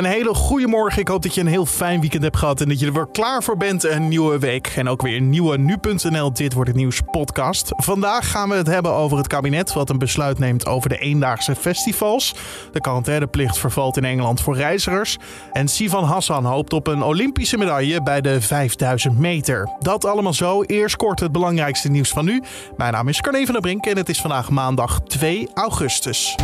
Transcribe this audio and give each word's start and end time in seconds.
Een 0.00 0.06
hele 0.06 0.34
goede 0.34 0.66
morgen. 0.66 1.00
Ik 1.00 1.08
hoop 1.08 1.22
dat 1.22 1.34
je 1.34 1.40
een 1.40 1.46
heel 1.46 1.66
fijn 1.66 2.00
weekend 2.00 2.22
hebt 2.22 2.36
gehad 2.36 2.60
en 2.60 2.68
dat 2.68 2.80
je 2.80 2.86
er 2.86 2.92
weer 2.92 3.08
klaar 3.12 3.42
voor 3.42 3.56
bent. 3.56 3.84
Een 3.84 4.08
nieuwe 4.08 4.38
week 4.38 4.66
en 4.76 4.88
ook 4.88 5.02
weer 5.02 5.16
een 5.16 5.30
nieuwe 5.30 5.58
nu.nl 5.58 6.32
Dit 6.32 6.52
wordt 6.52 6.68
het 6.68 6.78
nieuws 6.78 7.00
podcast. 7.10 7.72
Vandaag 7.76 8.30
gaan 8.30 8.48
we 8.48 8.54
het 8.54 8.66
hebben 8.66 8.92
over 8.92 9.16
het 9.16 9.26
kabinet 9.26 9.72
wat 9.72 9.90
een 9.90 9.98
besluit 9.98 10.38
neemt 10.38 10.66
over 10.66 10.88
de 10.88 10.98
eendaagse 10.98 11.54
festivals. 11.54 12.34
De 12.72 12.80
quarantaineplicht 12.80 13.58
vervalt 13.58 13.96
in 13.96 14.04
Engeland 14.04 14.40
voor 14.40 14.56
reizigers. 14.56 15.18
En 15.52 15.68
Sivan 15.68 16.04
Hassan 16.04 16.44
hoopt 16.44 16.72
op 16.72 16.86
een 16.86 17.02
Olympische 17.02 17.58
medaille 17.58 18.02
bij 18.02 18.20
de 18.20 18.40
5000 18.40 19.18
meter. 19.18 19.76
Dat 19.78 20.04
allemaal 20.04 20.34
zo. 20.34 20.62
Eerst 20.62 20.96
kort 20.96 21.20
het 21.20 21.32
belangrijkste 21.32 21.90
nieuws 21.90 22.10
van 22.10 22.24
nu. 22.24 22.42
Mijn 22.76 22.92
naam 22.92 23.08
is 23.08 23.20
Carne 23.20 23.44
van 23.44 23.52
der 23.52 23.62
Brink 23.62 23.86
en 23.86 23.96
het 23.96 24.08
is 24.08 24.20
vandaag 24.20 24.50
maandag 24.50 25.00
2 25.00 25.48
augustus 25.54 26.36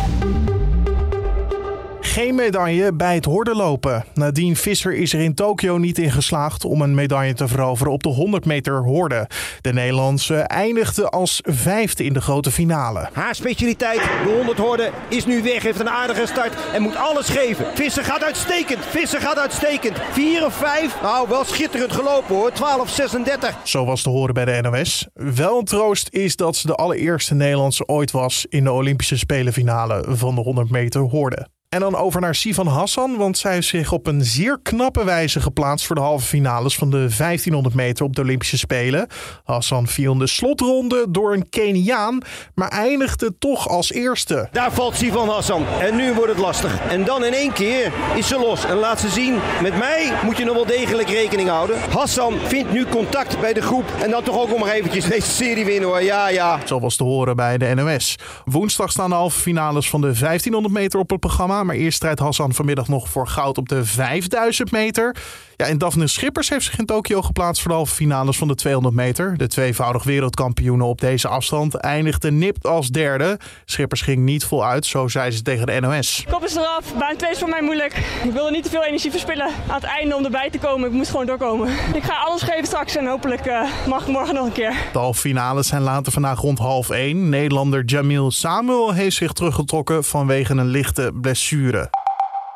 geen 2.17 2.35
medaille 2.35 2.93
bij 2.93 3.15
het 3.15 3.25
hordenlopen. 3.25 4.05
Nadine 4.13 4.55
Visser 4.55 4.93
is 4.93 5.13
er 5.13 5.19
in 5.19 5.33
Tokio 5.33 5.77
niet 5.77 5.97
in 5.97 6.11
geslaagd 6.11 6.65
om 6.65 6.81
een 6.81 6.95
medaille 6.95 7.33
te 7.33 7.47
veroveren 7.47 7.91
op 7.93 8.03
de 8.03 8.09
100 8.09 8.45
meter 8.45 8.83
horde. 8.83 9.27
De 9.61 9.73
Nederlandse 9.73 10.35
eindigde 10.35 11.09
als 11.09 11.41
vijfde 11.43 12.03
in 12.03 12.13
de 12.13 12.21
grote 12.21 12.51
finale. 12.51 13.09
Haar 13.13 13.35
specialiteit, 13.35 13.99
de 13.99 14.33
100 14.35 14.57
horde, 14.57 14.91
is 15.07 15.25
nu 15.25 15.43
weg. 15.43 15.63
Heeft 15.63 15.79
een 15.79 15.89
aardige 15.89 16.25
start 16.25 16.55
en 16.73 16.81
moet 16.81 16.95
alles 16.95 17.29
geven. 17.29 17.65
Visser 17.75 18.03
gaat 18.03 18.23
uitstekend. 18.23 18.85
Visser 18.85 19.21
gaat 19.21 19.37
uitstekend. 19.39 19.97
4 20.11 20.45
of 20.45 20.53
5. 20.53 21.01
Nou, 21.01 21.29
wel 21.29 21.43
schitterend 21.43 21.91
gelopen 21.91 22.35
hoor. 22.35 22.51
12.36. 22.51 23.63
Zo 23.63 23.85
was 23.85 24.03
de 24.03 24.09
horen 24.09 24.33
bij 24.33 24.45
de 24.45 24.69
NOS. 24.69 25.07
Wel 25.13 25.59
een 25.59 25.65
troost 25.65 26.07
is 26.11 26.35
dat 26.35 26.55
ze 26.55 26.67
de 26.67 26.75
allereerste 26.75 27.33
Nederlandse 27.33 27.87
ooit 27.87 28.11
was 28.11 28.45
in 28.49 28.63
de 28.63 28.71
Olympische 28.71 29.17
Spelenfinale 29.17 30.05
van 30.07 30.35
de 30.35 30.41
100 30.41 30.69
meter 30.69 31.01
horde. 31.01 31.47
En 31.69 31.79
dan 31.79 31.95
over 31.95 32.21
naar 32.21 32.35
Sivan 32.35 32.67
Hassan, 32.67 33.17
want 33.17 33.37
zij 33.37 33.57
is 33.57 33.67
zich 33.67 33.91
op 33.91 34.07
een 34.07 34.23
zeer 34.23 34.59
knappe 34.63 35.03
wijze 35.03 35.39
geplaatst 35.39 35.85
voor 35.85 35.95
de 35.95 36.01
halve 36.01 36.25
finales 36.25 36.75
van 36.75 36.89
de 36.89 36.97
1500 37.17 37.75
meter 37.75 38.05
op 38.05 38.15
de 38.15 38.21
Olympische 38.21 38.57
Spelen. 38.57 39.07
Hassan 39.43 39.87
viel 39.87 40.11
in 40.11 40.19
de 40.19 40.27
slotronde 40.27 41.05
door 41.09 41.33
een 41.33 41.49
Keniaan, 41.49 42.21
maar 42.55 42.67
eindigde 42.67 43.37
toch 43.39 43.69
als 43.69 43.91
eerste. 43.91 44.47
Daar 44.51 44.71
valt 44.73 44.95
Sivan 44.95 45.29
Hassan 45.29 45.65
en 45.79 45.95
nu 45.95 46.13
wordt 46.13 46.31
het 46.31 46.41
lastig. 46.41 46.79
En 46.89 47.05
dan 47.05 47.25
in 47.25 47.33
één 47.33 47.53
keer 47.53 47.91
is 48.15 48.27
ze 48.27 48.39
los 48.39 48.65
en 48.65 48.77
laat 48.77 48.99
ze 48.99 49.09
zien, 49.09 49.37
met 49.61 49.77
mij 49.77 50.11
moet 50.23 50.37
je 50.37 50.45
nog 50.45 50.55
wel 50.55 50.65
degelijk 50.65 51.09
rekening 51.09 51.49
houden. 51.49 51.77
Hassan 51.89 52.33
vindt 52.43 52.71
nu 52.71 52.85
contact 52.85 53.39
bij 53.39 53.53
de 53.53 53.61
groep 53.61 53.85
en 54.01 54.11
dan 54.11 54.23
toch 54.23 54.39
ook 54.39 54.49
nog 54.49 54.59
maar 54.59 54.71
eventjes 54.71 55.05
deze 55.05 55.31
serie 55.31 55.65
winnen 55.65 55.89
hoor. 55.89 56.03
Ja, 56.03 56.27
ja. 56.29 56.59
Zo 56.65 56.79
was 56.79 56.95
te 56.95 57.03
horen 57.03 57.35
bij 57.35 57.57
de 57.57 57.73
NOS. 57.73 58.15
Woensdag 58.45 58.91
staan 58.91 59.09
de 59.09 59.15
halve 59.15 59.39
finales 59.39 59.89
van 59.89 60.01
de 60.01 60.19
1500 60.19 60.73
meter 60.73 60.99
op 60.99 61.09
het 61.09 61.19
programma. 61.19 61.55
Maar 61.63 61.75
eerst 61.75 61.97
strijdt 61.97 62.19
Hassan 62.19 62.53
vanmiddag 62.53 62.87
nog 62.87 63.09
voor 63.09 63.27
goud 63.27 63.57
op 63.57 63.69
de 63.69 63.85
5000 63.85 64.71
meter. 64.71 65.15
Ja, 65.55 65.65
en 65.65 65.77
Daphne 65.77 66.07
Schippers 66.07 66.49
heeft 66.49 66.65
zich 66.65 66.79
in 66.79 66.85
Tokio 66.85 67.21
geplaatst 67.21 67.61
voor 67.61 67.71
de 67.71 67.77
halve 67.77 67.95
finales 67.95 68.37
van 68.37 68.47
de 68.47 68.55
200 68.55 68.95
meter. 68.95 69.37
De 69.37 69.47
tweevoudig 69.47 70.03
wereldkampioene 70.03 70.83
op 70.83 71.01
deze 71.01 71.27
afstand 71.27 71.75
eindigde 71.75 72.31
nipt 72.31 72.67
als 72.67 72.87
derde. 72.87 73.39
Schippers 73.65 74.01
ging 74.01 74.17
niet 74.17 74.45
voluit, 74.45 74.85
zo 74.85 75.07
zei 75.07 75.31
ze 75.31 75.41
tegen 75.41 75.65
de 75.65 75.79
NOS. 75.79 76.25
Kop 76.29 76.43
is 76.43 76.55
eraf, 76.55 76.93
baan 76.97 77.15
2 77.15 77.31
is 77.31 77.39
voor 77.39 77.49
mij 77.49 77.61
moeilijk. 77.61 77.97
Ik 78.23 78.31
wilde 78.31 78.51
niet 78.51 78.63
te 78.63 78.69
veel 78.69 78.83
energie 78.83 79.11
verspillen 79.11 79.45
aan 79.45 79.75
het 79.75 79.83
einde 79.83 80.15
om 80.15 80.25
erbij 80.25 80.49
te 80.49 80.57
komen. 80.57 80.87
Ik 80.87 80.95
moest 80.95 81.09
gewoon 81.09 81.25
doorkomen. 81.25 81.69
Ik 81.93 82.03
ga 82.03 82.13
alles 82.13 82.41
geven 82.41 82.65
straks 82.65 82.95
en 82.95 83.05
hopelijk 83.07 83.45
uh, 83.45 83.61
mag 83.87 84.01
ik 84.01 84.07
morgen 84.07 84.33
nog 84.33 84.45
een 84.45 84.51
keer. 84.51 84.73
De 84.93 84.99
halve 84.99 85.19
finales 85.19 85.67
zijn 85.67 85.81
later 85.81 86.11
vandaag 86.11 86.39
rond 86.39 86.59
half 86.59 86.89
1. 86.89 87.29
Nederlander 87.29 87.83
Jamil 87.85 88.31
Samuel 88.31 88.93
heeft 88.93 89.15
zich 89.15 89.31
teruggetrokken 89.31 90.03
vanwege 90.03 90.53
een 90.53 90.67
lichte 90.67 91.11
blessure. 91.13 91.46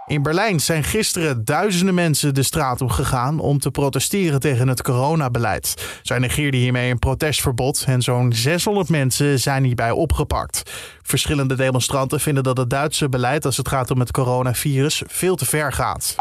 In 0.06 0.22
Berlijn 0.22 0.60
zijn 0.60 0.84
gisteren 0.84 1.46
duizenden 1.46 1.94
mensen 1.94 2.34
de 2.34 2.44
straat 2.44 2.82
op 2.82 2.90
gegaan 2.90 3.40
om 3.40 3.60
te 3.60 3.72
protesteren 3.72 4.40
tegen 4.40 4.68
het 4.68 4.82
coronabeleid. 4.82 6.00
Zij 6.02 6.20
negeerden 6.20 6.60
hiermee 6.60 6.92
een 6.92 7.00
protestverbod 7.00 7.84
en 7.88 8.02
zo'n 8.02 8.34
600 8.34 8.90
mensen 8.90 9.40
zijn 9.40 9.64
hierbij 9.64 9.92
opgepakt. 9.92 10.72
Verschillende 11.02 11.56
demonstranten 11.56 12.20
vinden 12.20 12.44
dat 12.44 12.58
het 12.58 12.70
Duitse 12.70 13.10
beleid 13.10 13.46
als 13.46 13.58
het 13.58 13.68
gaat 13.68 13.92
om 13.92 14.00
het 14.00 14.12
coronavirus 14.12 15.04
veel 15.08 15.36
te 15.36 15.46
ver 15.46 15.74
gaat. 15.74 16.16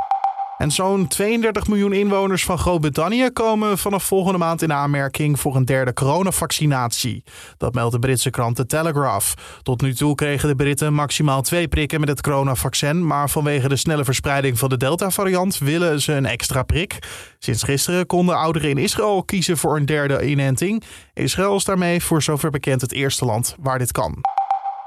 En 0.60 0.71
zo'n 0.71 1.09
32 1.09 1.66
miljoen 1.66 1.93
inwoners 1.93 2.44
van 2.44 2.59
Groot-Brittannië 2.59 3.31
komen 3.31 3.78
vanaf 3.78 4.04
volgende 4.04 4.38
maand 4.38 4.62
in 4.62 4.72
aanmerking 4.72 5.41
voor 5.41 5.56
een 5.56 5.65
derde 5.65 5.93
coronavaccinatie. 5.93 7.25
Dat 7.56 7.75
meldt 7.75 7.93
de 7.93 7.98
Britse 7.98 8.31
krant 8.31 8.56
The 8.56 8.66
Telegraph. 8.66 9.34
Tot 9.62 9.81
nu 9.81 9.94
toe 9.94 10.15
kregen 10.15 10.48
de 10.48 10.54
Britten 10.54 10.94
maximaal 10.94 11.43
twee 11.43 11.69
prikken 11.69 12.00
met 12.00 12.09
het 12.09 12.21
coronavaccin, 12.21 13.06
maar 13.06 13.31
vanwege 13.31 13.69
de 13.69 13.76
snelle 13.76 14.04
verspreiding 14.04 14.59
van 14.59 14.69
de 14.69 14.76
Delta-variant 14.76 15.59
willen 15.59 16.00
ze 16.00 16.12
een 16.12 16.26
extra 16.26 16.62
prik. 16.62 16.98
Sinds 17.38 17.62
gisteren 17.62 18.06
konden 18.06 18.37
ouderen 18.37 18.71
in 18.71 18.78
Israël 18.78 19.25
kiezen 19.25 19.56
voor 19.56 19.77
een 19.77 19.87
derde 19.87 20.27
inenting. 20.27 20.82
Israël 21.15 21.56
is 21.56 21.65
daarmee 21.65 22.03
voor 22.03 22.22
zover 22.22 22.50
bekend 22.50 22.81
het 22.81 22.92
eerste 22.92 23.25
land 23.25 23.56
waar 23.60 23.78
dit 23.78 23.92
kan. 23.92 24.40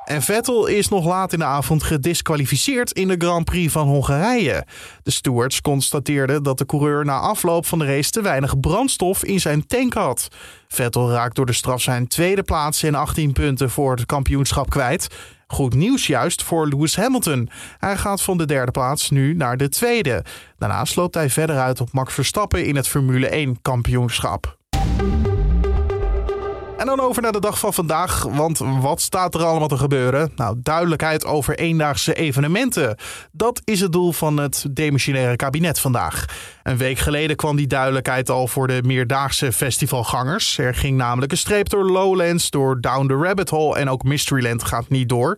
En 0.05 0.21
Vettel 0.21 0.65
is 0.65 0.87
nog 0.87 1.05
laat 1.05 1.33
in 1.33 1.39
de 1.39 1.45
avond 1.45 1.83
gedisqualificeerd 1.83 2.91
in 2.91 3.07
de 3.07 3.15
Grand 3.17 3.45
Prix 3.45 3.71
van 3.71 3.87
Hongarije. 3.87 4.65
De 5.03 5.11
stewards 5.11 5.61
constateerden 5.61 6.43
dat 6.43 6.57
de 6.57 6.65
coureur 6.65 7.05
na 7.05 7.19
afloop 7.19 7.65
van 7.65 7.79
de 7.79 7.85
race 7.85 8.11
te 8.11 8.21
weinig 8.21 8.59
brandstof 8.59 9.23
in 9.23 9.39
zijn 9.39 9.67
tank 9.67 9.93
had. 9.93 10.27
Vettel 10.67 11.11
raakt 11.11 11.35
door 11.35 11.45
de 11.45 11.53
straf 11.53 11.81
zijn 11.81 12.07
tweede 12.07 12.43
plaats 12.43 12.83
en 12.83 12.95
18 12.95 13.33
punten 13.33 13.69
voor 13.69 13.95
het 13.95 14.05
kampioenschap 14.05 14.69
kwijt. 14.69 15.07
Goed 15.47 15.73
nieuws 15.73 16.07
juist 16.07 16.43
voor 16.43 16.67
Lewis 16.67 16.95
Hamilton. 16.95 17.49
Hij 17.77 17.97
gaat 17.97 18.21
van 18.21 18.37
de 18.37 18.45
derde 18.45 18.71
plaats 18.71 19.09
nu 19.09 19.33
naar 19.33 19.57
de 19.57 19.69
tweede. 19.69 20.23
Daarna 20.57 20.85
loopt 20.95 21.15
hij 21.15 21.29
verder 21.29 21.59
uit 21.59 21.81
op 21.81 21.91
Max 21.91 22.13
Verstappen 22.13 22.65
in 22.65 22.75
het 22.75 22.87
Formule 22.87 23.27
1 23.27 23.61
kampioenschap. 23.61 24.57
En 26.77 26.85
dan 26.85 26.99
over 26.99 27.21
naar 27.21 27.31
de 27.31 27.39
dag 27.39 27.59
van 27.59 27.73
vandaag, 27.73 28.23
want 28.23 28.57
wat 28.57 29.01
staat 29.01 29.35
er 29.35 29.43
allemaal 29.43 29.67
te 29.67 29.77
gebeuren? 29.77 30.31
Nou, 30.35 30.55
duidelijkheid 30.59 31.25
over 31.25 31.57
eendaagse 31.57 32.13
evenementen. 32.13 32.97
Dat 33.31 33.61
is 33.63 33.79
het 33.79 33.91
doel 33.91 34.11
van 34.11 34.37
het 34.37 34.65
demissionaire 34.71 35.35
kabinet 35.35 35.79
vandaag. 35.79 36.25
Een 36.63 36.77
week 36.77 36.97
geleden 36.97 37.35
kwam 37.35 37.55
die 37.55 37.67
duidelijkheid 37.67 38.29
al 38.29 38.47
voor 38.47 38.67
de 38.67 38.81
meerdaagse 38.85 39.51
festivalgangers. 39.51 40.57
Er 40.57 40.75
ging 40.75 40.97
namelijk 40.97 41.31
een 41.31 41.37
streep 41.37 41.69
door 41.69 41.85
Lowlands, 41.85 42.49
door 42.49 42.81
Down 42.81 43.07
the 43.07 43.15
Rabbit 43.15 43.49
Hole 43.49 43.77
en 43.77 43.89
ook 43.89 44.03
Mysteryland 44.03 44.63
gaat 44.63 44.89
niet 44.89 45.09
door. 45.09 45.37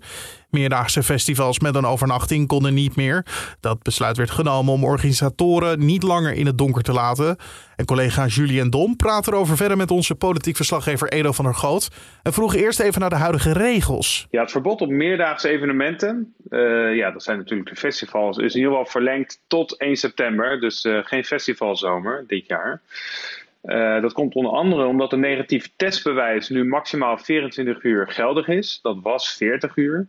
Meerdaagse 0.55 1.03
festivals 1.03 1.59
met 1.59 1.75
een 1.75 1.85
overnachting 1.85 2.47
konden 2.47 2.73
niet 2.73 2.95
meer. 2.95 3.25
Dat 3.59 3.83
besluit 3.83 4.17
werd 4.17 4.31
genomen 4.31 4.73
om 4.73 4.83
organisatoren 4.83 5.85
niet 5.85 6.03
langer 6.03 6.33
in 6.33 6.45
het 6.45 6.57
donker 6.57 6.83
te 6.83 6.93
laten. 6.93 7.37
En 7.75 7.85
collega 7.85 8.25
Julien 8.25 8.69
Dom 8.69 8.95
praat 8.95 9.27
erover 9.27 9.57
verder 9.57 9.77
met 9.77 9.91
onze 9.91 10.15
politiek 10.15 10.55
verslaggever 10.55 11.09
Edo 11.09 11.31
van 11.31 11.45
der 11.45 11.55
Goot. 11.55 11.89
En 12.23 12.33
vroeg 12.33 12.55
eerst 12.55 12.79
even 12.79 13.01
naar 13.01 13.09
de 13.09 13.15
huidige 13.15 13.53
regels. 13.53 14.27
Ja, 14.29 14.41
het 14.41 14.51
verbod 14.51 14.81
op 14.81 14.89
meerdaagse 14.89 15.49
evenementen, 15.49 16.33
uh, 16.49 16.95
ja, 16.95 17.11
dat 17.11 17.23
zijn 17.23 17.37
natuurlijk 17.37 17.69
de 17.69 17.75
festivals, 17.75 18.37
is 18.37 18.53
in 18.53 18.59
ieder 18.59 18.75
geval 18.75 18.91
verlengd 18.91 19.41
tot 19.47 19.77
1 19.77 19.95
september. 19.95 20.59
Dus 20.59 20.85
uh, 20.85 20.99
geen 21.03 21.25
festivalzomer 21.25 22.23
dit 22.27 22.47
jaar. 22.47 22.81
Uh, 23.65 24.01
dat 24.01 24.13
komt 24.13 24.35
onder 24.35 24.51
andere 24.51 24.85
omdat 24.85 25.13
een 25.13 25.19
negatief 25.19 25.71
testbewijs 25.75 26.49
nu 26.49 26.65
maximaal 26.65 27.17
24 27.17 27.83
uur 27.83 28.07
geldig 28.07 28.47
is. 28.47 28.79
Dat 28.81 28.97
was 29.01 29.33
40 29.33 29.75
uur. 29.75 30.07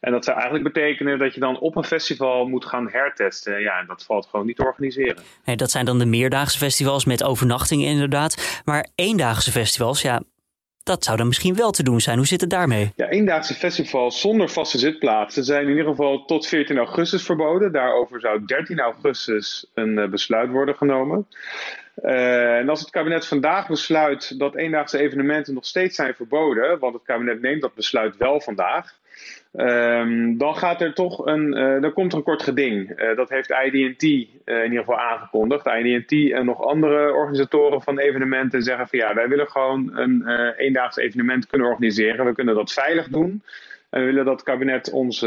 En 0.00 0.12
dat 0.12 0.24
zou 0.24 0.36
eigenlijk 0.36 0.72
betekenen 0.72 1.18
dat 1.18 1.34
je 1.34 1.40
dan 1.40 1.58
op 1.58 1.76
een 1.76 1.84
festival 1.84 2.46
moet 2.46 2.64
gaan 2.64 2.88
hertesten. 2.90 3.60
Ja, 3.60 3.78
en 3.78 3.86
dat 3.86 4.04
valt 4.04 4.26
gewoon 4.26 4.46
niet 4.46 4.56
te 4.56 4.64
organiseren. 4.64 5.22
Nee, 5.44 5.56
dat 5.56 5.70
zijn 5.70 5.84
dan 5.84 5.98
de 5.98 6.06
meerdaagse 6.06 6.58
festivals 6.58 7.04
met 7.04 7.24
overnachtingen 7.24 7.88
inderdaad. 7.88 8.62
Maar 8.64 8.88
eendaagse 8.94 9.50
festivals, 9.50 10.02
ja, 10.02 10.22
dat 10.84 11.04
zou 11.04 11.16
dan 11.16 11.26
misschien 11.26 11.54
wel 11.54 11.70
te 11.70 11.82
doen 11.82 12.00
zijn. 12.00 12.16
Hoe 12.16 12.26
zit 12.26 12.40
het 12.40 12.50
daarmee? 12.50 12.92
Ja, 12.96 13.08
eendaagse 13.08 13.54
festivals 13.54 14.20
zonder 14.20 14.48
vaste 14.48 14.78
zitplaatsen 14.78 15.44
zijn 15.44 15.62
in 15.62 15.70
ieder 15.70 15.86
geval 15.86 16.24
tot 16.24 16.46
14 16.46 16.78
augustus 16.78 17.22
verboden. 17.22 17.72
Daarover 17.72 18.20
zou 18.20 18.44
13 18.44 18.80
augustus 18.80 19.70
een 19.74 19.98
uh, 19.98 20.08
besluit 20.08 20.50
worden 20.50 20.74
genomen. 20.74 21.26
Uh, 22.02 22.56
en 22.56 22.68
als 22.68 22.80
het 22.80 22.90
kabinet 22.90 23.26
vandaag 23.26 23.68
besluit 23.68 24.38
dat 24.38 24.54
eendaagse 24.54 24.98
evenementen 24.98 25.54
nog 25.54 25.66
steeds 25.66 25.96
zijn 25.96 26.14
verboden, 26.14 26.78
want 26.78 26.94
het 26.94 27.02
kabinet 27.02 27.40
neemt 27.40 27.60
dat 27.60 27.74
besluit 27.74 28.16
wel 28.16 28.40
vandaag, 28.40 28.92
um, 29.52 30.38
dan 30.38 30.56
gaat 30.56 30.80
er 30.80 30.94
toch 30.94 31.26
een, 31.26 31.56
uh, 31.56 31.82
dan 31.82 31.92
komt 31.92 32.12
er 32.12 32.18
een 32.18 32.24
kort 32.24 32.42
geding. 32.42 33.00
Uh, 33.00 33.16
dat 33.16 33.28
heeft 33.28 33.50
IDT 33.64 34.02
in 34.02 34.64
ieder 34.64 34.78
geval 34.78 34.98
aangekondigd. 34.98 35.66
IDT 35.66 36.32
en 36.32 36.44
nog 36.44 36.62
andere 36.62 37.12
organisatoren 37.12 37.82
van 37.82 37.98
evenementen 37.98 38.62
zeggen 38.62 38.88
van 38.88 38.98
ja, 38.98 39.14
wij 39.14 39.28
willen 39.28 39.48
gewoon 39.48 39.96
een 39.96 40.28
eendaagse 40.56 41.02
evenement 41.02 41.46
kunnen 41.46 41.68
organiseren. 41.68 42.24
We 42.24 42.34
kunnen 42.34 42.54
dat 42.54 42.72
veilig 42.72 43.08
doen. 43.08 43.42
En 43.94 44.00
we 44.00 44.06
willen 44.06 44.24
dat 44.24 44.34
het 44.34 44.42
kabinet 44.42 44.90
ons, 44.90 45.22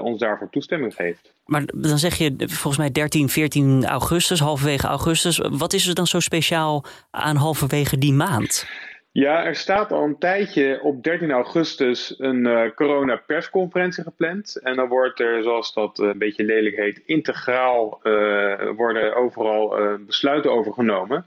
ons 0.00 0.18
daarvoor 0.20 0.50
toestemming 0.50 0.94
geeft. 0.94 1.32
Maar 1.44 1.62
dan 1.74 1.98
zeg 1.98 2.14
je 2.14 2.34
volgens 2.36 2.76
mij 2.76 2.90
13, 2.90 3.28
14 3.28 3.86
augustus, 3.86 4.40
halverwege 4.40 4.86
augustus. 4.86 5.40
Wat 5.50 5.72
is 5.72 5.88
er 5.88 5.94
dan 5.94 6.06
zo 6.06 6.20
speciaal 6.20 6.84
aan 7.10 7.36
halverwege 7.36 7.98
die 7.98 8.12
maand? 8.12 8.66
Ja, 9.12 9.44
er 9.44 9.56
staat 9.56 9.92
al 9.92 10.04
een 10.04 10.18
tijdje 10.18 10.80
op 10.82 11.02
13 11.02 11.30
augustus 11.30 12.14
een 12.18 12.46
uh, 12.46 12.70
corona-persconferentie 12.74 14.02
gepland. 14.02 14.60
En 14.62 14.76
dan 14.76 14.88
wordt 14.88 15.20
er, 15.20 15.42
zoals 15.42 15.74
dat 15.74 15.98
een 15.98 16.18
beetje 16.18 16.44
lelijk 16.44 16.76
heet, 16.76 17.02
integraal 17.06 18.00
uh, 18.02 18.70
worden 18.76 19.16
overal 19.16 19.76
besluiten 20.06 20.52
over 20.52 20.72
genomen. 20.72 21.26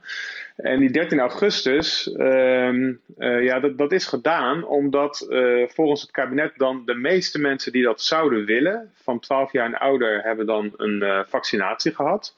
En 0.55 0.79
die 0.79 0.91
13 0.91 1.19
augustus, 1.19 2.07
uh, 2.07 2.89
ja, 3.17 3.59
dat, 3.59 3.77
dat 3.77 3.91
is 3.91 4.05
gedaan 4.05 4.65
omdat 4.65 5.27
volgens 5.67 6.01
het 6.01 6.11
kabinet 6.11 6.53
dan 6.57 6.81
de 6.85 6.95
meeste 6.95 7.39
mensen 7.39 7.71
die 7.71 7.83
dat 7.83 8.01
zouden 8.01 8.45
willen, 8.45 8.91
van 8.93 9.19
12 9.19 9.51
jaar 9.51 9.65
en 9.65 9.77
ouder, 9.77 10.21
hebben 10.23 10.45
dan 10.45 10.73
een 10.77 11.25
vaccinatie 11.27 11.95
gehad. 11.95 12.35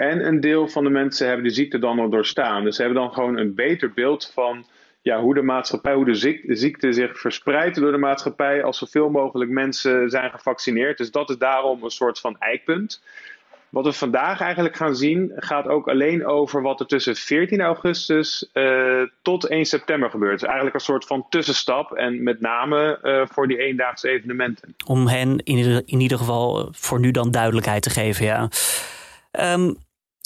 En 0.00 0.26
een 0.26 0.40
deel 0.40 0.68
van 0.68 0.84
de 0.84 0.90
mensen 0.90 1.26
hebben 1.26 1.44
de 1.44 1.54
ziekte 1.54 1.78
dan 1.78 1.98
al 1.98 2.08
doorstaan. 2.08 2.64
Dus 2.64 2.76
ze 2.76 2.82
hebben 2.82 3.02
dan 3.02 3.12
gewoon 3.12 3.36
een 3.36 3.54
beter 3.54 3.92
beeld 3.92 4.30
van 4.34 4.66
ja, 5.02 5.20
hoe 5.20 5.34
de 5.34 5.42
maatschappij, 5.42 5.94
hoe 5.94 6.04
de 6.04 6.38
ziekte 6.54 6.92
zich 6.92 7.18
verspreidt 7.18 7.76
door 7.76 7.92
de 7.92 7.98
maatschappij 7.98 8.62
als 8.62 8.78
zoveel 8.78 9.10
mogelijk 9.10 9.50
mensen 9.50 10.10
zijn 10.10 10.30
gevaccineerd. 10.30 10.98
Dus 10.98 11.10
dat 11.10 11.30
is 11.30 11.38
daarom 11.38 11.82
een 11.82 11.90
soort 11.90 12.20
van 12.20 12.36
eikpunt. 12.38 13.02
Wat 13.70 13.84
we 13.84 13.92
vandaag 13.92 14.40
eigenlijk 14.40 14.76
gaan 14.76 14.96
zien, 14.96 15.32
gaat 15.36 15.66
ook 15.66 15.88
alleen 15.88 16.26
over 16.26 16.62
wat 16.62 16.80
er 16.80 16.86
tussen 16.86 17.16
14 17.16 17.60
augustus 17.60 18.50
uh, 18.54 19.02
tot 19.22 19.46
1 19.46 19.64
september 19.64 20.10
gebeurt. 20.10 20.38
Dus 20.38 20.48
eigenlijk 20.48 20.74
een 20.74 20.80
soort 20.80 21.06
van 21.06 21.26
tussenstap 21.28 21.92
en 21.92 22.22
met 22.22 22.40
name 22.40 22.98
uh, 23.02 23.22
voor 23.26 23.48
die 23.48 23.58
eendaagse 23.58 24.08
evenementen. 24.08 24.74
Om 24.86 25.06
hen 25.06 25.38
in 25.38 25.56
ieder, 25.56 25.82
in 25.84 26.00
ieder 26.00 26.18
geval 26.18 26.68
voor 26.70 27.00
nu 27.00 27.10
dan 27.10 27.30
duidelijkheid 27.30 27.82
te 27.82 27.90
geven, 27.90 28.24
ja. 28.24 28.48
Um, 29.54 29.76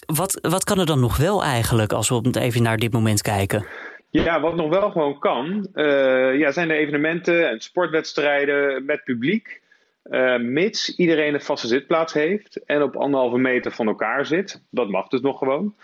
wat, 0.06 0.38
wat 0.42 0.64
kan 0.64 0.78
er 0.78 0.86
dan 0.86 1.00
nog 1.00 1.16
wel 1.16 1.42
eigenlijk 1.42 1.92
als 1.92 2.08
we 2.08 2.40
even 2.40 2.62
naar 2.62 2.76
dit 2.76 2.92
moment 2.92 3.22
kijken? 3.22 3.66
Ja, 4.10 4.40
wat 4.40 4.54
nog 4.54 4.68
wel 4.68 4.90
gewoon 4.90 5.18
kan, 5.18 5.68
uh, 5.74 6.38
ja, 6.38 6.52
zijn 6.52 6.68
de 6.68 6.74
evenementen 6.74 7.50
en 7.50 7.60
sportwedstrijden 7.60 8.84
met 8.84 9.04
publiek. 9.04 9.62
Uh, 10.10 10.38
mits 10.38 10.96
iedereen 10.96 11.34
een 11.34 11.40
vaste 11.40 11.66
zitplaats 11.66 12.12
heeft 12.12 12.64
en 12.64 12.82
op 12.82 12.96
anderhalve 12.96 13.38
meter 13.38 13.72
van 13.72 13.86
elkaar 13.86 14.26
zit. 14.26 14.62
Dat 14.70 14.88
mag 14.88 15.08
dus 15.08 15.20
nog 15.20 15.38
gewoon. 15.38 15.74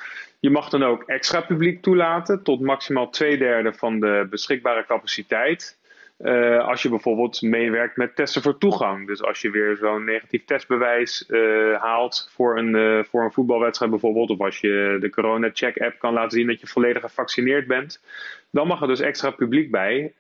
Je 0.41 0.51
mag 0.51 0.69
dan 0.69 0.83
ook 0.83 1.03
extra 1.03 1.41
publiek 1.41 1.83
toelaten 1.83 2.43
tot 2.43 2.61
maximaal 2.61 3.11
twee 3.11 3.39
derde 3.39 3.73
van 3.73 4.01
de 4.01 4.27
beschikbare 4.31 4.87
capaciteit. 4.87 5.79
Uh, 6.19 6.69
als 6.69 6.83
je 6.83 6.89
bijvoorbeeld 6.89 7.43
meewerkt 7.43 7.97
met 7.97 8.17
testen 8.17 8.43
voor 8.43 8.59
toegang. 8.59 9.07
Dus 9.07 9.23
als 9.23 9.41
je 9.41 9.51
weer 9.51 9.77
zo'n 9.77 10.05
negatief 10.05 10.45
testbewijs 10.45 11.25
uh, 11.29 11.81
haalt 11.81 12.31
voor 12.35 12.59
een, 12.59 13.05
voor 13.05 13.25
een 13.25 13.33
voetbalwedstrijd 13.33 13.91
bijvoorbeeld. 13.91 14.31
Of 14.31 14.41
als 14.41 14.61
je 14.61 14.97
de 15.01 15.11
corona-check-app 15.11 15.99
kan 15.99 16.13
laten 16.13 16.39
zien 16.39 16.47
dat 16.47 16.61
je 16.61 16.67
volledig 16.67 17.03
gevaccineerd 17.03 17.67
bent. 17.67 18.03
Dan 18.51 18.67
mag 18.67 18.81
er 18.81 18.89
dus 18.89 19.01
extra 19.01 19.31
publiek 19.31 19.71
bij. 19.71 20.13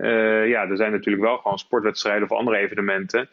ja, 0.47 0.69
er 0.69 0.76
zijn 0.76 0.93
natuurlijk 0.93 1.25
wel 1.25 1.37
gewoon 1.37 1.58
sportwedstrijden 1.58 2.31
of 2.31 2.38
andere 2.38 2.56
evenementen 2.56 3.29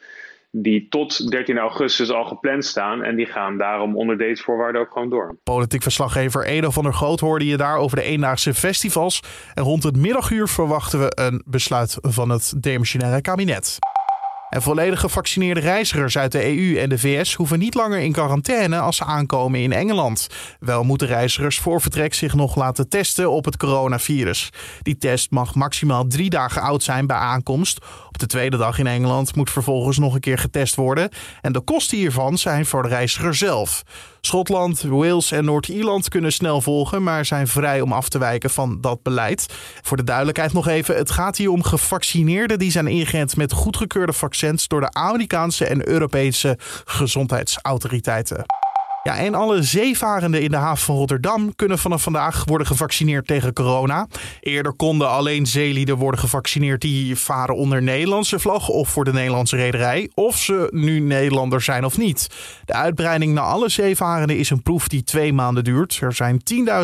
die 0.52 0.88
tot 0.90 1.32
13 1.32 1.58
augustus 1.58 2.12
al 2.12 2.26
gepland 2.26 2.66
staan. 2.66 3.04
En 3.04 3.16
die 3.16 3.26
gaan 3.26 3.58
daarom 3.58 3.98
onder 3.98 4.18
deze 4.18 4.44
voorwaarden 4.44 4.82
ook 4.82 4.92
gewoon 4.92 5.10
door. 5.10 5.38
Politiek 5.44 5.82
verslaggever 5.82 6.46
Edo 6.46 6.70
van 6.70 6.84
der 6.84 6.94
Groot 6.94 7.20
hoorde 7.20 7.46
je 7.46 7.58
daar 7.58 7.78
over 7.78 7.98
de 7.98 8.04
eendaagse 8.04 8.54
festivals. 8.54 9.24
En 9.54 9.64
rond 9.64 9.84
het 9.84 9.98
middaguur 9.98 10.48
verwachten 10.48 11.00
we 11.00 11.12
een 11.16 11.44
besluit 11.46 11.98
van 12.02 12.30
het 12.30 12.54
demissionaire 12.58 13.22
kabinet. 13.22 13.78
En 14.50 14.62
volledig 14.62 15.00
gevaccineerde 15.00 15.60
reizigers 15.60 16.18
uit 16.18 16.32
de 16.32 16.46
EU 16.46 16.78
en 16.78 16.90
de 16.90 16.98
VS 16.98 17.34
hoeven 17.34 17.60
niet 17.60 17.74
langer 17.74 18.00
in 18.00 18.12
quarantaine 18.12 18.80
als 18.80 18.98
ze 18.98 19.04
aankomen 19.04 19.60
in 19.60 19.74
Engeland. 19.74 20.28
Wel 20.60 20.84
moeten 20.84 21.08
reizigers 21.08 21.60
voor 21.60 21.82
vertrek 21.82 22.14
zich 22.14 22.34
nog 22.34 22.56
laten 22.56 22.90
testen 22.90 23.32
op 23.32 23.46
het 23.46 23.58
coronavirus. 23.58 24.50
Die 24.82 24.98
test 24.98 25.32
mag 25.32 25.56
maximaal 25.56 26.08
drie 26.08 26.30
dagen 26.30 26.62
oud 26.62 26.84
zijn 26.84 27.08
bij 27.08 27.18
aankomst. 27.18 27.86
Op 28.08 28.18
de 28.18 28.26
tweede 28.26 28.58
dag 28.58 28.80
in 28.80 28.88
Engeland 28.88 29.36
moet 29.36 29.52
vervolgens 29.52 29.98
nog 29.98 30.14
een 30.14 30.20
keer 30.20 30.38
getest 30.38 30.76
worden. 30.76 31.10
En 31.42 31.52
de 31.52 31.62
kosten 31.62 31.98
hiervan 31.98 32.38
zijn 32.38 32.66
voor 32.66 32.84
de 32.84 32.90
reiziger 32.90 33.36
zelf. 33.36 33.84
Schotland, 34.28 34.82
Wales 34.82 35.32
en 35.32 35.46
Noord-Ierland 35.46 36.10
kunnen 36.10 36.32
snel 36.32 36.62
volgen, 36.62 37.04
maar 37.04 37.26
zijn 37.26 37.48
vrij 37.48 37.82
om 37.82 37.94
af 37.94 38.10
te 38.10 38.18
wijken 38.18 38.50
van 38.50 38.82
dat 38.82 39.04
beleid. 39.04 39.46
Voor 39.82 39.98
de 39.98 40.04
duidelijkheid 40.04 40.54
nog 40.54 40.68
even: 40.68 40.96
het 40.96 41.12
gaat 41.12 41.38
hier 41.38 41.52
om 41.52 41.64
gevaccineerden 41.64 42.60
die 42.60 42.72
zijn 42.72 42.88
ingeënt 42.88 43.36
met 43.36 43.52
goedgekeurde 43.52 44.14
vaccins 44.14 44.68
door 44.68 44.82
de 44.82 44.94
Amerikaanse 44.94 45.66
en 45.66 45.88
Europese 45.88 46.58
gezondheidsautoriteiten. 46.86 48.46
Ja, 49.08 49.18
en 49.18 49.36
alle 49.36 49.64
zeevarenden 49.64 50.42
in 50.42 50.52
de 50.52 50.58
haven 50.58 50.86
van 50.86 50.96
Rotterdam 50.96 51.56
kunnen 51.56 51.80
vanaf 51.80 52.02
vandaag 52.02 52.44
worden 52.46 52.68
gevaccineerd 52.68 53.28
tegen 53.28 53.54
corona. 53.54 54.08
Eerder 54.40 54.74
konden 54.74 55.10
alleen 55.10 55.46
zeelieden 55.46 55.98
worden 55.98 56.20
gevaccineerd 56.20 56.82
die 56.82 57.18
varen 57.18 57.56
onder 57.56 57.84
Nederlandse 57.84 58.40
vlag 58.40 58.68
of 58.68 58.90
voor 58.90 59.06
de 59.06 59.14
Nederlandse 59.14 59.56
rederij, 59.56 60.10
of 60.14 60.38
ze 60.38 60.68
nu 60.72 61.00
Nederlander 61.00 61.62
zijn 61.62 61.86
of 61.86 61.98
niet. 61.98 62.28
De 62.66 62.74
uitbreiding 62.74 63.34
naar 63.34 63.44
alle 63.44 63.70
zeevarenden 63.70 64.38
is 64.38 64.50
een 64.50 64.62
proef 64.62 64.88
die 64.88 65.04
twee 65.04 65.34
maanden 65.34 65.64
duurt. 65.64 66.00
Er 66.02 66.14
zijn 66.14 66.42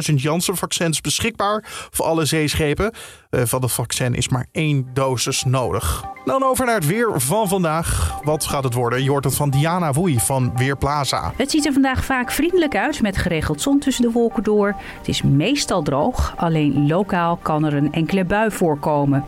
10.000 0.09 0.13
Janssen-vaccins 0.15 1.01
beschikbaar 1.01 1.63
voor 1.91 2.05
alle 2.05 2.25
zeeschepen. 2.25 2.93
Eh, 3.29 3.41
van 3.45 3.61
het 3.61 3.71
vaccin 3.71 4.15
is 4.15 4.29
maar 4.29 4.47
één 4.51 4.89
dosis 4.93 5.43
nodig. 5.43 6.03
Dan 6.25 6.43
over 6.43 6.65
naar 6.65 6.75
het 6.75 6.85
weer 6.85 7.21
van 7.21 7.47
vandaag. 7.47 8.19
Wat 8.23 8.45
gaat 8.45 8.63
het 8.63 8.73
worden? 8.73 9.03
Je 9.03 9.09
hoort 9.09 9.23
het 9.23 9.35
van 9.35 9.49
Diana 9.49 9.93
Woei 9.93 10.19
van 10.19 10.51
Weerplaza. 10.55 11.33
Het 11.37 11.51
ziet 11.51 11.65
er 11.65 11.73
vandaag 11.73 12.05
vaak 12.13 12.31
vriendelijk 12.31 12.75
uit 12.75 13.01
met 13.01 13.17
geregeld 13.17 13.61
zon 13.61 13.79
tussen 13.79 14.03
de 14.03 14.11
wolken 14.11 14.43
door. 14.43 14.75
Het 14.97 15.07
is 15.07 15.21
meestal 15.21 15.81
droog, 15.81 16.33
alleen 16.37 16.87
lokaal 16.87 17.39
kan 17.41 17.65
er 17.65 17.73
een 17.73 17.93
enkele 17.93 18.25
bui 18.25 18.51
voorkomen. 18.51 19.25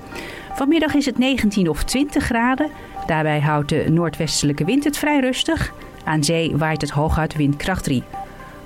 Vanmiddag 0.53 0.93
is 0.93 1.05
het 1.05 1.17
19 1.17 1.69
of 1.69 1.83
20 1.83 2.23
graden. 2.23 2.69
Daarbij 3.05 3.39
houdt 3.39 3.69
de 3.69 3.85
noordwestelijke 3.89 4.65
wind 4.65 4.83
het 4.83 4.97
vrij 4.97 5.19
rustig. 5.19 5.73
Aan 6.03 6.23
zee 6.23 6.57
waait 6.57 6.81
het 6.81 6.89
hooguit 6.89 7.35
windkracht 7.35 7.83
3. 7.83 8.03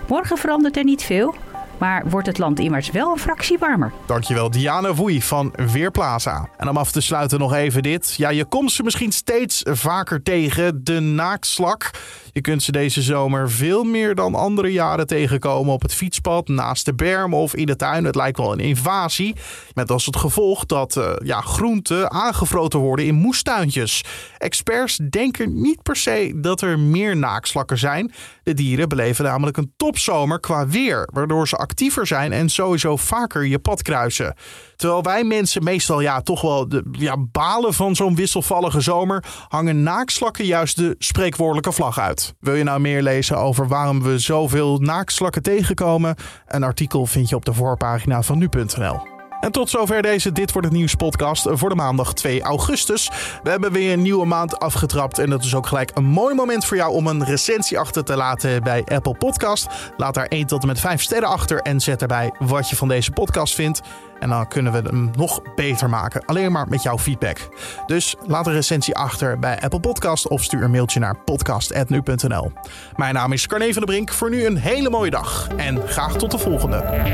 Morgen 0.07 0.37
verandert 0.37 0.77
er 0.77 0.83
niet 0.83 1.03
veel. 1.03 1.35
Maar 1.79 2.09
wordt 2.09 2.27
het 2.27 2.37
land 2.37 2.59
immers 2.59 2.91
wel 2.91 3.11
een 3.11 3.19
fractie 3.19 3.57
warmer. 3.57 3.91
Dankjewel 4.05 4.51
Diana 4.51 4.93
Woei 4.93 5.21
van 5.21 5.53
Weerplaza. 5.71 6.49
En 6.57 6.69
om 6.69 6.77
af 6.77 6.91
te 6.91 7.01
sluiten 7.01 7.39
nog 7.39 7.53
even 7.53 7.83
dit. 7.83 8.13
Ja, 8.17 8.29
je 8.29 8.45
komt 8.45 8.71
ze 8.71 8.83
misschien 8.83 9.11
steeds 9.11 9.61
vaker 9.65 10.23
tegen, 10.23 10.83
de 10.83 10.99
naakslak. 10.99 11.91
Je 12.31 12.41
kunt 12.41 12.63
ze 12.63 12.71
deze 12.71 13.01
zomer 13.01 13.51
veel 13.51 13.83
meer 13.83 14.15
dan 14.15 14.35
andere 14.35 14.71
jaren 14.71 15.07
tegenkomen 15.07 15.73
op 15.73 15.81
het 15.81 15.93
fietspad, 15.93 16.47
naast 16.47 16.85
de 16.85 16.93
berm 16.93 17.33
of 17.33 17.55
in 17.55 17.65
de 17.65 17.75
tuin. 17.75 18.05
Het 18.05 18.15
lijkt 18.15 18.37
wel 18.37 18.51
een 18.51 18.59
invasie. 18.59 19.35
Met 19.73 19.91
als 19.91 20.05
het 20.05 20.15
gevolg 20.15 20.65
dat 20.65 20.95
uh, 20.95 21.11
ja, 21.23 21.41
groenten 21.41 22.11
aangevroten 22.11 22.79
worden 22.79 23.05
in 23.05 23.15
moestuintjes. 23.15 24.03
Experts 24.37 24.99
denken 25.09 25.61
niet 25.61 25.83
per 25.83 25.95
se 25.95 26.33
dat 26.35 26.61
er 26.61 26.79
meer 26.79 27.17
naakslakken 27.17 27.77
zijn. 27.77 28.13
De 28.43 28.53
dieren 28.53 28.89
beleven 28.89 29.25
namelijk 29.25 29.57
een 29.57 29.73
topzomer 29.77 30.39
qua 30.39 30.67
weer, 30.67 31.09
waardoor 31.13 31.47
ze 31.47 31.57
actiever 31.69 32.07
zijn 32.07 32.31
en 32.31 32.49
sowieso 32.49 32.95
vaker 32.95 33.45
je 33.45 33.59
pad 33.59 33.81
kruisen. 33.81 34.35
Terwijl 34.75 35.03
wij 35.03 35.23
mensen 35.23 35.63
meestal 35.63 35.99
ja, 35.99 36.21
toch 36.21 36.41
wel 36.41 36.69
de, 36.69 36.83
ja, 36.91 37.17
balen 37.17 37.73
van 37.73 37.95
zo'n 37.95 38.15
wisselvallige 38.15 38.81
zomer, 38.81 39.23
hangen 39.47 39.83
naakslakken 39.83 40.45
juist 40.45 40.75
de 40.75 40.95
spreekwoordelijke 40.97 41.71
vlag 41.71 41.99
uit. 41.99 42.33
Wil 42.39 42.55
je 42.55 42.63
nou 42.63 42.79
meer 42.79 43.01
lezen 43.01 43.37
over 43.37 43.67
waarom 43.67 44.03
we 44.03 44.19
zoveel 44.19 44.77
naakslakken 44.77 45.41
tegenkomen? 45.41 46.15
Een 46.47 46.63
artikel 46.63 47.05
vind 47.05 47.29
je 47.29 47.35
op 47.35 47.45
de 47.45 47.53
voorpagina 47.53 48.21
van 48.21 48.37
nu.nl. 48.37 49.18
En 49.39 49.51
tot 49.51 49.69
zover 49.69 50.01
deze 50.01 50.31
Dit 50.31 50.51
Wordt 50.51 50.67
Het 50.67 50.77
Nieuws 50.77 50.95
podcast 50.95 51.47
voor 51.51 51.69
de 51.69 51.75
maandag 51.75 52.13
2 52.13 52.41
augustus. 52.41 53.11
We 53.43 53.49
hebben 53.49 53.71
weer 53.71 53.93
een 53.93 54.01
nieuwe 54.01 54.25
maand 54.25 54.59
afgetrapt 54.59 55.19
en 55.19 55.29
dat 55.29 55.43
is 55.43 55.55
ook 55.55 55.67
gelijk 55.67 55.91
een 55.93 56.05
mooi 56.05 56.35
moment 56.35 56.65
voor 56.65 56.77
jou 56.77 56.91
om 56.91 57.07
een 57.07 57.25
recensie 57.25 57.79
achter 57.79 58.03
te 58.03 58.15
laten 58.15 58.63
bij 58.63 58.83
Apple 58.85 59.15
Podcast. 59.15 59.67
Laat 59.97 60.13
daar 60.13 60.25
1 60.25 60.47
tot 60.47 60.61
en 60.61 60.67
met 60.67 60.79
5 60.79 61.01
sterren 61.01 61.29
achter 61.29 61.59
en 61.59 61.79
zet 61.79 62.01
erbij 62.01 62.33
wat 62.39 62.69
je 62.69 62.75
van 62.75 62.87
deze 62.87 63.11
podcast 63.11 63.55
vindt. 63.55 63.81
En 64.19 64.29
dan 64.29 64.47
kunnen 64.47 64.71
we 64.71 64.89
hem 64.89 65.11
nog 65.15 65.41
beter 65.55 65.89
maken. 65.89 66.25
Alleen 66.25 66.51
maar 66.51 66.67
met 66.67 66.83
jouw 66.83 66.97
feedback. 66.97 67.49
Dus 67.85 68.15
laat 68.25 68.47
een 68.47 68.53
recensie 68.53 68.95
achter 68.95 69.39
bij 69.39 69.61
Apple 69.61 69.79
Podcast 69.79 70.27
of 70.27 70.43
stuur 70.43 70.63
een 70.63 70.71
mailtje 70.71 70.99
naar 70.99 71.17
podcast.nu.nl. 71.17 72.51
Mijn 72.95 73.13
naam 73.13 73.31
is 73.31 73.47
Carne 73.47 73.73
van 73.73 73.81
der 73.81 73.93
Brink. 73.93 74.11
Voor 74.11 74.29
nu 74.29 74.45
een 74.45 74.57
hele 74.57 74.89
mooie 74.89 75.11
dag 75.11 75.47
en 75.57 75.87
graag 75.87 76.15
tot 76.15 76.31
de 76.31 76.37
volgende. 76.37 77.07